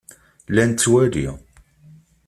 [0.53, 1.25] La nettwali.